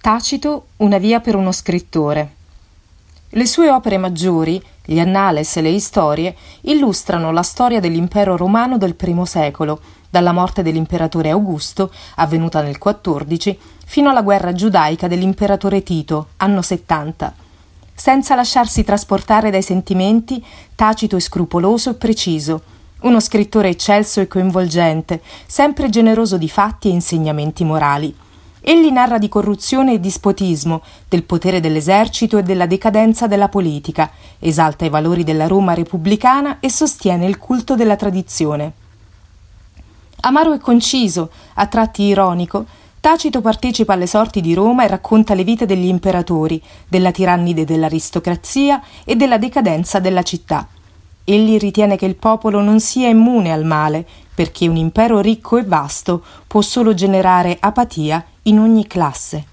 [0.00, 2.34] Tacito, una via per uno scrittore.
[3.30, 8.94] Le sue opere maggiori, gli Annales e le Istorie, illustrano la storia dell'impero romano del
[8.96, 16.28] I secolo, dalla morte dell'imperatore Augusto, avvenuta nel XIV, fino alla guerra giudaica dell'imperatore Tito,
[16.36, 17.34] anno 70.
[17.92, 20.42] Senza lasciarsi trasportare dai sentimenti,
[20.76, 22.62] tacito e scrupoloso e preciso,
[23.00, 28.14] uno scrittore eccelso e coinvolgente, sempre generoso di fatti e insegnamenti morali.
[28.60, 34.84] Egli narra di corruzione e dispotismo, del potere dell'esercito e della decadenza della politica, esalta
[34.84, 38.72] i valori della Roma repubblicana e sostiene il culto della tradizione.
[40.20, 42.66] Amaro e conciso, a tratti ironico,
[43.00, 48.82] Tacito partecipa alle sorti di Roma e racconta le vite degli imperatori, della tirannide dell'aristocrazia
[49.04, 50.66] e della decadenza della città.
[51.22, 54.04] Egli ritiene che il popolo non sia immune al male,
[54.34, 59.44] perché un impero ricco e vasto può solo generare apatia in ogni classe.